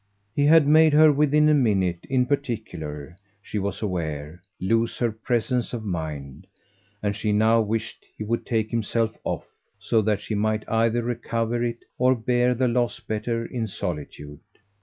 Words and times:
He 0.35 0.45
had 0.47 0.67
made 0.67 0.93
her 0.93 1.11
within 1.11 1.47
a 1.47 1.53
minute, 1.53 2.07
in 2.09 2.25
particular, 2.25 3.15
she 3.39 3.59
was 3.59 3.83
aware, 3.83 4.41
lose 4.59 4.97
her 4.97 5.11
presence 5.11 5.73
of 5.73 5.85
mind, 5.85 6.47
and 7.03 7.15
she 7.15 7.31
now 7.31 7.61
wished 7.61 8.07
he 8.17 8.23
would 8.23 8.43
take 8.43 8.71
himself 8.71 9.15
off, 9.23 9.45
so 9.77 10.01
that 10.01 10.19
she 10.19 10.33
might 10.33 10.67
either 10.67 11.03
recover 11.03 11.63
it 11.63 11.85
or 11.99 12.15
bear 12.15 12.55
the 12.55 12.67
loss 12.67 12.99
better 12.99 13.45
in 13.45 13.67
solitude. 13.67 14.39